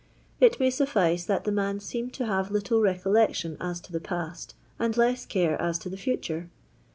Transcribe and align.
It 0.39 0.59
may 0.59 0.71
suffice 0.71 1.25
that 1.25 1.43
the 1.43 1.51
man 1.51 1.79
seemed 1.79 2.11
to 2.15 2.25
have 2.25 2.49
little 2.49 2.81
recollection 2.81 3.55
as 3.61 3.79
to 3.81 3.91
the 3.91 3.99
pasty 3.99 4.55
and 4.79 4.97
less 4.97 5.27
care 5.27 5.61
as 5.61 5.77
to 5.77 5.89
the 5.89 5.95
fatore. 5.95 6.49